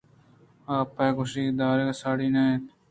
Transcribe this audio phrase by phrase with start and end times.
[0.75, 2.65] آگپ ءِ گوش دارگ ءَ ساڑی نہ اِت اَنت